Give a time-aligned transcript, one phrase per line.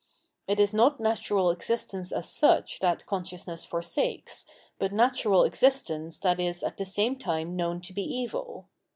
[0.47, 4.45] It is not natural exist ence as such that consciousness forsakes,
[4.79, 8.67] but natural existence that is at the same time known to be evil.